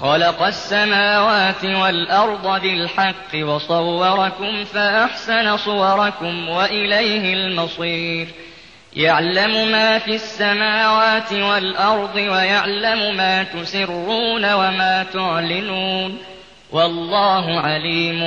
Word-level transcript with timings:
خلق 0.00 0.42
السماوات 0.44 1.64
والأرض 1.64 2.62
بالحق 2.62 3.32
وصوركم 3.42 4.64
فأحسن 4.64 5.56
صوركم 5.58 6.48
وإليه 6.48 7.34
المصير 7.34 8.26
يعلم 8.96 9.72
ما 9.72 9.98
في 9.98 10.14
السماوات 10.14 11.32
والأرض 11.32 12.14
ويعلم 12.16 13.16
ما 13.16 13.42
تسرون 13.44 14.44
وما 14.54 15.06
تعلنون 15.12 16.10
والله 16.72 17.60
عليم 17.60 18.20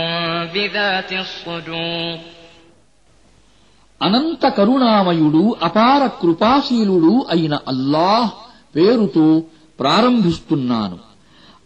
بذات 0.53 1.11
الصدور 1.13 2.17
అనంత 4.01 4.43
కరుణామయుడు 4.57 5.41
అపార 5.61 6.01
కృపాశీలుడు 6.21 7.13
అయిన 7.29 7.53
అల్లాహ్ 7.71 8.29
పేరుతో 8.75 9.25
ప్రారంభిస్తున్నాను 9.79 10.97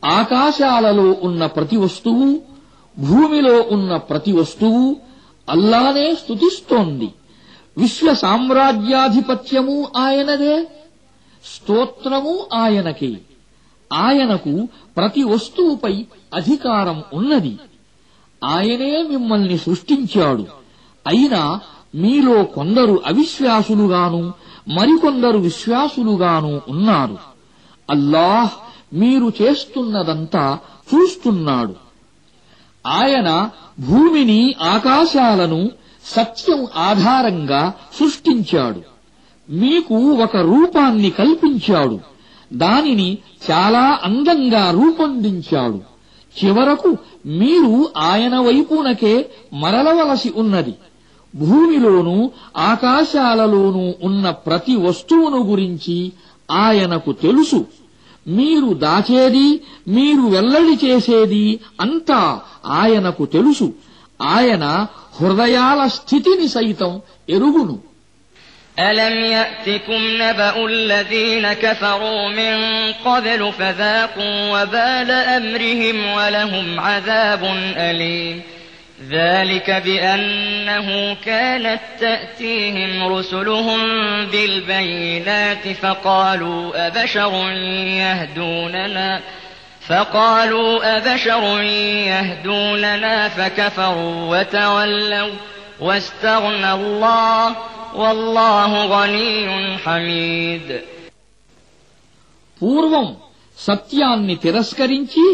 ఆకాశాలలో 0.04 1.16
ఉన్న 1.22 1.46
ప్రతి 1.46 1.76
వస్తువు 1.76 2.40
భూమిలో 2.98 3.60
ఉన్న 3.60 3.96
ప్రతి 3.96 4.32
వస్తువు 4.32 4.96
అల్లానే 5.50 6.14
స్తుతిస్తోంది. 6.14 7.12
విశ్వ 7.78 8.14
సామ్రాజ్యాధిపత్యము 8.14 9.88
ఆయనదే 9.96 10.62
స్తోత్రము 11.56 12.46
ఆయనకే. 12.55 13.16
ఆయనకు 13.92 14.68
ప్రతి 14.96 15.22
వస్తువుపై 15.22 16.06
అధికారం 16.34 17.02
ఉన్నది. 17.14 17.58
ఆయనే 18.44 19.02
మిమ్మల్ని 19.02 19.58
సృష్టించాడు. 19.58 20.46
అయినా 21.06 21.60
మీలో 21.94 22.44
కొందరు 22.44 23.02
అవిశ్వాసులుగాను 23.06 24.33
మరికొందరు 24.68 25.38
విశ్వాసులుగాను 25.38 26.60
ఉన్నారు. 26.68 27.18
అల్లాహ్ 27.90 28.67
మీరు 28.92 29.33
చేస్తున్నదంతా 29.42 30.58
చూస్తున్నాడు. 30.94 31.75
ఆయన 32.86 33.50
భూమిని 33.80 34.55
ఆకాశాలను 34.62 35.70
సత్యం 36.05 36.67
ఆధారంగా 36.77 37.72
సృష్టించాడు. 38.00 38.80
మీకు 39.50 39.95
ఒక 39.95 40.36
రూపాన్ని 40.36 41.11
కల్పించాడు. 41.11 42.00
దానిని 42.53 43.19
చాలా 43.50 44.00
అందంగా 44.05 44.70
రూపొందించాడు. 44.70 45.80
చివరకు 46.45 46.97
మీరు 47.27 47.89
ఆయన 47.97 48.39
వైపునకే 48.39 49.30
మరలవలసి 49.52 50.33
ఉన్నది. 50.36 50.75
భూమిలోనూ 51.34 52.30
ఆకాశాలలోనూ 52.56 53.95
ఉన్న 54.02 54.30
ప్రతి 54.30 54.77
వస్తువును 54.77 55.39
గురించి 55.39 56.12
ఆయనకు 56.50 57.12
తెలుసు. 57.12 57.67
మీరు 58.27 58.69
దాచేది 58.83 59.47
మీరు 59.88 60.23
వెల్లడి 60.27 60.75
చేసేది 60.83 61.45
అంతా 61.80 62.19
ఆయనకు 62.80 63.23
తెలుసు 63.27 63.67
ఆయన 64.19 64.66
హృదయాల 65.17 65.81
స్థితిని 65.97 66.47
సైతం 66.58 66.91
ఎరుగును 67.30 67.75
ألم 68.77 69.16
يأتكم 69.33 70.02
نبأ 70.17 70.55
الذين 70.67 71.54
كفروا 71.55 72.30
من 72.31 72.55
قبل 73.05 73.52
فذاقوا 73.54 74.37
وبال 74.54 75.09
أمرهم 75.11 75.98
ولهم 76.17 76.80
عذاب 76.80 77.43
أليم 77.80 78.36
ذلك 79.09 79.70
بأنه 79.86 81.17
كانت 81.26 81.80
تأتيهم 81.99 83.14
رسلهم 83.14 83.80
بالبينات 84.26 85.67
فقالوا 85.67 86.87
أبشر 86.87 87.33
يهدوننا 88.02 89.21
فقالوا 89.87 90.98
أبشر 90.98 91.61
يهدوننا 92.11 93.30
فكفروا 93.30 94.37
وتولوا 94.37 95.33
واستغنى 95.80 96.71
الله 96.73 97.55
والله 97.95 98.71
غني 98.86 99.77
حميد 99.77 100.67
పూర్వం 102.61 103.08
సత్యాన్ని 103.58 104.36
తిరస్కరించి 104.43 105.26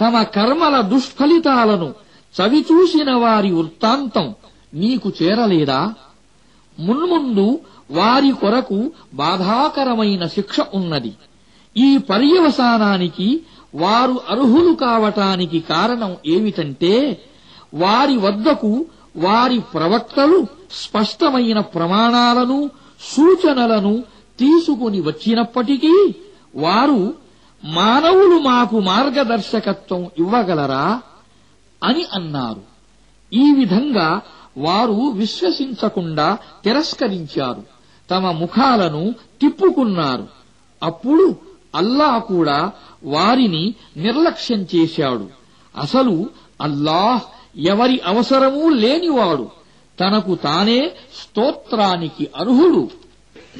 తమ 0.00 0.14
కర్మల 0.36 0.76
దుష్ఫలితాలను 0.92 1.88
చవిచూసిన 2.35 3.11
వారి 3.13 3.51
వృత్తాంతం 3.51 4.35
నీకు 4.73 5.11
చేరలేదా? 5.21 5.93
మున్ముందు 6.79 7.59
వారి 7.91 8.31
కొరకు 8.31 8.91
బాధాకరమైన 9.13 10.27
శిక్ష 10.27 10.59
ఉన్నది. 10.73 11.13
ఈ 11.77 11.97
పర్యవసానానికి 11.97 13.41
వారు 13.75 14.21
అర్హులు 14.29 14.73
కావటానికి 14.73 15.59
కారణం 15.59 16.15
ఏమిటంటే 16.25 17.21
వారి 17.73 18.17
వద్దకు 18.17 18.85
వారి 19.15 19.59
ప్రవక్తలు 19.59 20.47
స్పష్టమైన 20.71 21.59
ప్రమాణాలను 21.59 22.69
సూచనలను 23.01 24.03
తీసుకుని 24.39 25.01
వచ్చినప్పటికీ 25.01 26.15
వారు 26.55 27.13
మానవులు 27.63 28.39
మాకు 28.39 28.79
మార్గదర్శకత్వం 28.79 30.07
ఇవ్వగలరా? 30.17 31.01
అని 31.82 32.04
అన్నారు 32.18 32.62
ఈ 33.32 33.46
విధంగా 33.58 34.08
వారు 34.58 34.98
విశ్వసించకుండా 35.20 36.28
తిరస్కరించారు 36.64 37.62
తమ 38.08 38.30
ముఖాలను 38.40 39.02
తిప్పుకున్నారు 39.40 40.26
అప్పుడు 40.82 41.26
అల్లా 41.74 42.12
కూడా 42.30 42.58
వారిని 43.14 43.64
నిర్లక్ష్యం 43.96 44.60
చేశాడు 44.72 45.26
అసలు 45.74 46.14
అల్లాహ్ 46.60 47.24
ఎవరి 47.66 47.96
అవసరమూ 48.06 48.64
లేనివాడు 48.82 49.46
తనకు 49.98 50.32
తానే 50.44 50.80
స్తోత్రానికి 51.20 52.24
అర్హుడు 52.40 52.82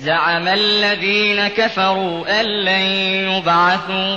زعم 0.03 0.47
الذين 0.61 1.49
كفروا 1.51 2.17
أن 2.39 2.47
لن 2.61 2.85
يبعثوا 3.31 4.11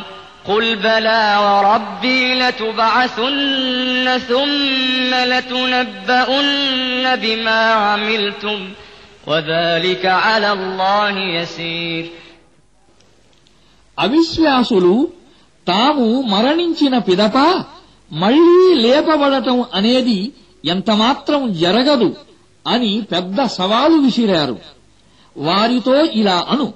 قل 0.45 0.75
بلى 0.77 1.37
وربي 1.39 2.35
لتبعثن 2.35 4.07
ثم 4.19 5.11
لتنبؤن 5.31 7.15
بما 7.15 7.61
عملتم 7.73 8.59
وذلك 9.27 10.05
على 10.05 10.51
الله 10.51 11.15
يسير 11.35 12.05
అవిశ్వాసులు 13.97 14.93
తాము 15.67 16.07
మరణించిన 16.23 16.95
పిదప 16.99 17.37
మళ్లీ 18.11 18.61
లేపబడటం 18.75 19.57
అనేది 19.73 20.19
ఎంతమాత్రం 20.65 21.41
జరగదు 21.53 22.09
అని 22.65 23.01
పెద్ద 23.11 23.41
సవాలు 23.57 23.97
విసిరారు 23.97 24.55
వారితో 25.35 25.97
ఇలా 26.13 26.37
అను 26.49 26.67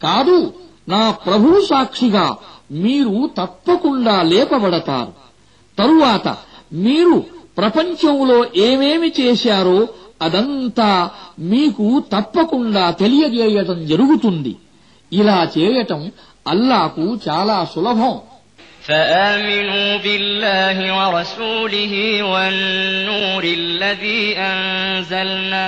కాదు 0.00 0.36
నా 0.88 1.02
ప్రభు 1.26 1.48
సాక్షిగా 1.70 2.26
మీరు 2.82 3.14
తప్పకుండా 3.38 4.16
లేపబడతారు 4.22 5.12
తరువాత 5.78 6.28
మీరు 6.78 7.16
ప్రపంచంలో 7.58 8.38
ఏమేమి 8.60 9.10
చేశారో 9.20 9.78
అదంతా 10.22 10.90
మీకు 11.44 11.86
తప్పకుండా 12.12 12.90
తెలియజేయటం 12.92 13.86
జరుగుతుంది 13.86 14.54
ఇలా 15.12 15.38
చేయటం 15.56 16.00
అల్లాకు 16.46 17.04
చాలా 17.26 17.58
సులభం 17.74 18.14
فآمنوا 18.82 19.96
بالله 19.98 20.78
ورسوله 20.98 21.94
والنور 22.24 23.44
الذي 23.62 24.22
أنزلنا 24.38 25.66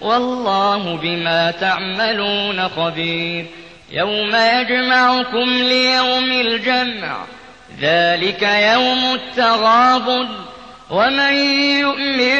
والله 0.00 0.82
بما 0.96 1.50
تعملون 1.52 2.68
خبير 2.68 3.44
يوم 3.93 4.35
يجمعكم 4.35 5.49
ليوم 5.53 6.31
الجمع 6.31 7.25
ذلك 7.81 8.41
يوم 8.41 9.13
التغابن. 9.13 10.27
ومن 10.89 11.33
يؤمن 11.79 12.39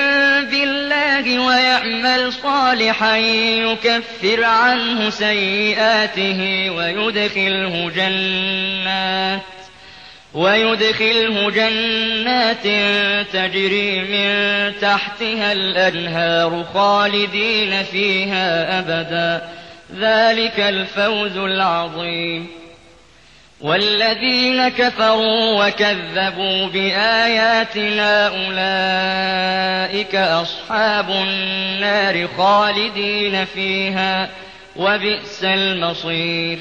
بالله 0.50 1.40
ويعمل 1.40 2.34
صالحا 2.34 3.18
يكفر 3.18 4.44
عنه 4.44 5.10
سيئاته 5.10 6.70
ويدخله 6.70 7.92
جنات 7.96 9.42
ويدخله 10.34 11.50
جنات 11.50 12.64
تجري 13.34 14.00
من 14.00 14.74
تحتها 14.82 15.52
الأنهار 15.52 16.66
خالدين 16.74 17.84
فيها 17.84 18.80
أبدا. 18.80 19.63
ذلك 19.97 20.61
الفوز 20.61 21.37
العظيم 21.51 22.47
والذين 23.61 24.69
كفروا 24.71 25.67
وكذبوا 25.67 26.67
بآياتنا 26.67 28.29
أولئك 28.29 30.15
أصحاب 30.15 31.11
النار 31.11 32.29
خالدين 32.39 33.45
فيها 33.45 34.29
وبئس 34.77 35.45
المصير 35.45 36.59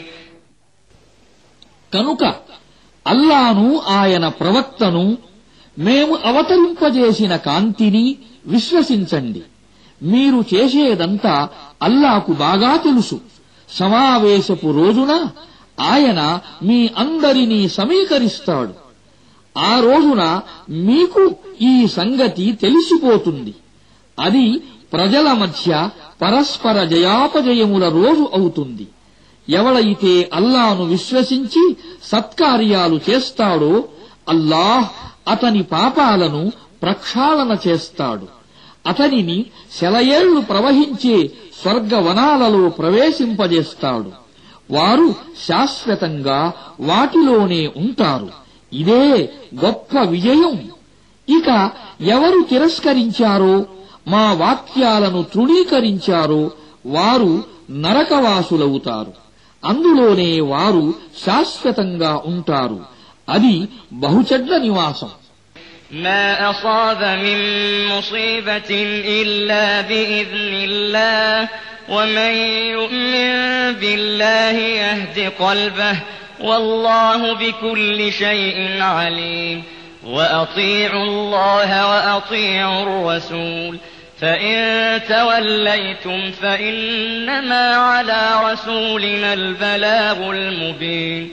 కనుక 1.94 2.24
అల్లాను 3.06 3.68
ఆయన 4.00 4.25
ప్రవక్తను 4.39 5.06
మేము 5.77 6.13
అవతరింపజేసిన 6.29 7.33
కాంతిని 7.47 8.06
విశ్వసించండి 8.45 9.41
మీరు 10.02 10.44
చేసేదంతా 10.54 11.49
అల్లాకు 11.82 12.32
బాగా 12.32 12.76
తెలుసు. 12.76 13.20
సమావేశపు 13.70 14.70
రోజున 14.70 15.28
ఆయన 15.81 16.40
మీ 16.62 16.90
అందరినీ 16.99 17.69
సమీకరిస్తాడు. 17.69 18.72
ఆ 19.58 19.81
రోజున 19.81 20.40
మీకు 20.70 21.34
ఈ 21.60 21.87
సంగతి 21.87 22.52
తెలిసిపోతుంది. 22.52 23.54
అది 24.19 24.58
ప్రజల 24.93 25.32
మధ్య 25.32 25.88
పరస్పర 26.22 26.84
జయాపజయముల 26.84 27.88
రోజు 27.88 28.31
అవుతుంది. 28.34 28.87
ఎవడైతే 29.49 30.31
అల్లాను 30.34 30.84
విశ్వసించి 30.84 31.76
సత్కార్యాలు 32.04 33.00
చేస్తాడో 33.10 33.84
అల్లాహ్ 34.28 34.84
అతని 35.31 35.62
పాపాలను 35.62 36.52
ప్రక్షాళన 36.82 37.56
చేస్తాడు. 37.69 38.41
అతనిని 38.87 39.46
శలయేళ్ళు 39.81 40.40
ప్రవహించే 40.40 41.26
స్వర్గవనాలలో 41.62 42.69
ప్రవేశింపజేస్తాడు. 42.69 44.12
వారు 44.70 45.14
శాశ్వతంగా 45.49 46.52
వాటిలోనే 46.81 47.67
ఉంటారు. 47.76 48.29
ఇదే 48.73 49.32
గొప్ప 49.64 49.99
విజయం. 49.99 50.70
ఇక 51.29 51.70
ఎవరు 52.00 52.43
తిరస్కరించారో 52.50 53.64
మా 54.08 54.32
వాక్యాలను 54.32 55.23
తృణీకరించారో 55.23 56.50
వారు 56.87 57.44
నరకవాసులవుతారు. 57.70 59.12
అందులోనే 59.64 60.40
వారు 60.40 60.94
శాశ్వతంగా 61.26 62.23
ఉంటారు. 62.26 62.81
అది 63.28 63.69
బహుచెడ్ల 63.93 64.56
నివాసం. 64.56 65.08
ما 65.92 66.50
أصاب 66.50 67.18
من 67.18 67.38
مصيبة 67.86 69.02
إلا 69.04 69.80
بإذن 69.80 70.54
الله 70.64 71.48
ومن 71.88 72.34
يؤمن 72.70 73.32
بالله 73.72 74.58
يهد 74.58 75.32
قلبه 75.38 75.96
والله 76.40 77.34
بكل 77.34 78.12
شيء 78.12 78.82
عليم 78.82 79.62
وأطيعوا 80.06 81.04
الله 81.04 81.90
وأطيعوا 81.90 82.82
الرسول 82.82 83.78
فإن 84.20 85.00
توليتم 85.08 86.30
فإنما 86.30 87.76
على 87.76 88.52
رسولنا 88.52 89.32
البلاغ 89.32 90.30
المبين 90.30 91.32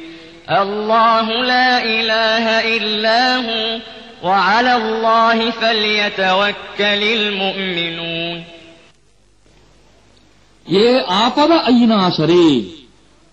الله 0.51 1.31
لا 1.31 1.83
إله 1.83 2.77
إلا 2.77 3.35
هو 3.35 3.79
وعلى 4.22 4.72
الله 4.76 5.38
فليتوكل 5.52 7.02
المؤمنون 7.14 8.36
ఏ 10.66 10.86
ఆపద 11.24 11.52
అయినా 11.70 11.98
సరే 12.18 12.44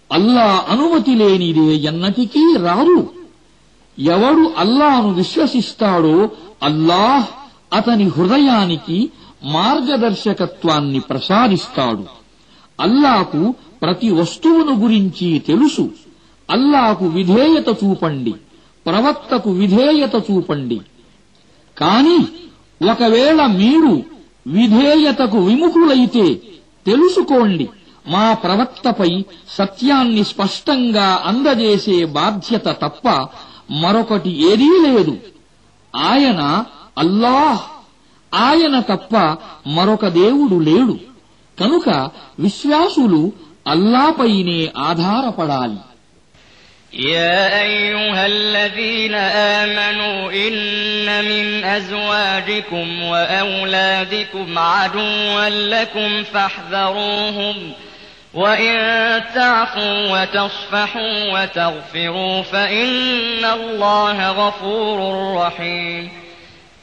అల్లా 0.10 0.48
అనుమతి 0.74 1.14
లేనిదే 1.22 1.70
ఎన్నటికీ 1.90 2.44
రాదు 2.66 3.00
ఎవడు 3.98 4.44
అల్లాను 4.64 5.10
విశ్వసిస్తాడో 5.20 6.18
అల్లాహ్ 6.68 7.28
అతని 7.74 8.06
హృదయానికి 8.16 8.98
మార్గదర్శకత్వాన్ని 9.56 11.00
ప్రసాదిస్తాడు 11.10 12.06
అల్లాకు 12.80 13.42
ప్రతి 13.82 14.10
వస్తువును 14.20 14.74
గురించి 14.84 15.30
తెలుసు 15.42 15.86
అల్లాకు 16.50 17.06
విధేయత 17.18 17.70
చూపండి 17.82 18.34
ప్రవక్తకు 18.87 19.51
విధేయత 19.51 20.15
చూపండి. 20.15 20.81
కాని 21.79 22.19
ఒకవేళ 22.91 23.47
మీరు 23.47 24.03
విధేయతకు 24.47 25.39
విముఖులైతే 25.39 26.35
తెలుసుకోండి 26.87 27.69
మా 28.09 28.35
ప్రవక్తపై 28.35 29.25
సత్యాన్ని 29.49 30.25
స్పష్టంగా 30.25 31.23
అందజేసే 31.27 32.05
బాధ్యత 32.05 32.65
తప్ప 32.65 33.29
మరొకటి 33.71 34.53
ఏదీ 34.53 34.69
లేదు. 34.69 35.17
ఆయన 35.97 36.65
అల్లాహ్. 36.99 37.61
ఆయన 38.35 38.81
తప్ప 38.81 39.37
మరొక 39.69 40.09
దేవుడు 40.09 40.59
లేడు. 40.59 40.99
కనుక 41.61 42.11
విశ్వాసులు 42.39 43.33
అల్లాపైనే 43.67 44.73
ఆధారపడాలి. 44.79 45.79
يا 46.99 47.63
أيها 47.63 48.27
الذين 48.27 49.15
آمنوا 49.15 50.33
إن 50.33 51.25
من 51.25 51.65
أزواجكم 51.65 53.03
وأولادكم 53.03 54.59
عدوا 54.59 55.49
لكم 55.49 56.23
فاحذروهم 56.23 57.73
وإن 58.35 59.23
تعفوا 59.35 60.23
وتصفحوا 60.23 61.43
وتغفروا 61.43 62.43
فإن 62.43 63.45
الله 63.45 64.31
غفور 64.31 65.33
رحيم 65.37 66.09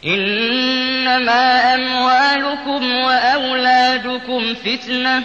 إنما 0.05 1.73
أموالكم 1.75 2.95
وأولادكم 2.95 4.53
فتنة 4.53 5.23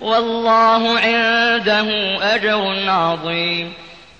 والله 0.00 0.98
عنده 0.98 1.88
أجر 2.34 2.90
عظيم 2.90 3.85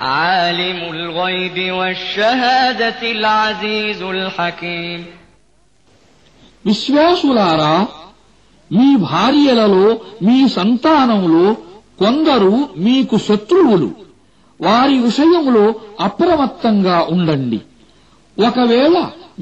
عالم 0.00 0.80
الغيب 0.90 1.72
والشهادة 1.72 3.00
العزيز 3.10 4.00
الحكيم 4.04 5.00
విశ్వాసులారా 6.64 7.74
మీ 8.70 8.88
భార్యలలో 9.06 9.86
మీ 10.22 10.38
సంతానంలో 10.48 11.46
కొందరు 11.98 12.52
మీకు 12.78 13.16
శత్రువులు 13.18 13.88
వారి 14.60 14.96
విషయంలో 14.98 15.64
అప్రమత్తంగా 16.00 16.98
ఉండండి 17.12 17.60
ఒకవేళ 18.36 18.96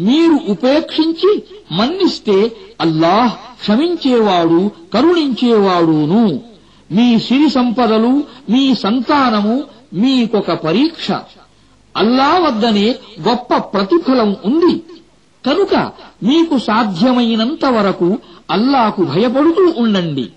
మీరు 0.06 0.36
ఉపేక్షించి 0.48 1.30
మన్నిస్తే 1.72 2.38
అల్లాహ్ 2.80 3.32
క్షమించేవాడు 3.60 4.60
కరుణించేవాడును 4.94 6.24
మీ 6.90 7.06
సిరి 7.18 7.50
సంపదలు 7.50 8.12
మీ 8.50 8.64
సంతానము 8.74 9.56
మీకొక 9.93 10.51
పరీక్ష. 10.51 11.11
అల్లా 11.97 12.39
వద్దనే 12.39 12.95
గొప్ప 13.27 13.57
ప్రతిఫలం 13.57 14.35
ఉంది. 14.45 14.83
కనుక 15.45 15.91
మీకు 16.23 16.57
సాధ్యమైనంత 16.57 17.65
వరకు 17.65 18.17
అల్లాకు 18.51 19.03
భయపడుతూ 19.03 19.73
ఉండండి. 19.77 20.29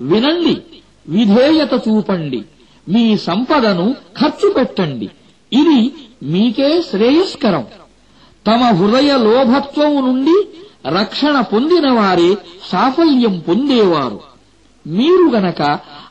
వినండి 0.00 0.62
విధేయత 1.08 1.72
చూపండి 1.74 2.42
మీ 2.88 3.16
సంపదను 3.16 3.92
ఖర్చు 3.92 4.52
పెట్టండి. 4.52 5.10
ఇది 5.52 5.94
మీకే 6.22 6.82
శ్రేయస్కరం. 6.82 7.66
తమ 8.46 8.64
హృదయ 8.64 9.12
లోభత్వం 9.12 9.94
నుండి 9.94 10.48
రక్షణ 10.86 11.40
పొందినవారే 11.40 12.34
సాఫల్యం 12.68 13.38
పొందేవారు. 13.48 14.20
మీరు 14.86 15.30
గనక 15.30 15.62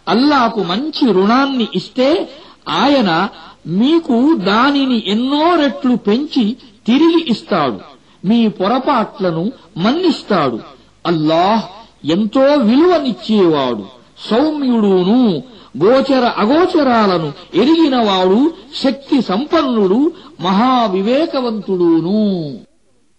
అల్లాకు 0.07 0.63
మంచి 0.63 1.11
రుణాన్ని 1.11 1.67
ఇస్తే 1.75 2.29
ఆయన 2.69 3.29
మీకు 3.67 4.35
దానిని 4.35 5.03
ఎన్నో 5.07 5.55
రెట్లు 5.55 5.95
పెంచి 5.95 6.57
తిరిగి 6.87 7.25
ఇస్తాడు. 7.27 7.79
మీ 8.27 8.47
పొరపాట్లను 8.47 9.51
మన్నిస్తాడు. 9.77 10.59
అల్లాహ్ 11.05 12.07
ఎంతో 12.07 12.41
విలువనిచ్చేవాడు. 12.41 13.85
సౌమ్యుడును 14.29 15.43
గోచర 15.83 16.31
అగోచరాలను 16.37 17.33
ఎరిగినవాడు 17.55 18.53
శక్తి 18.83 19.21
సంపన్నుడు 19.21 20.11
మహావివేకవంతుడును. 20.41 22.59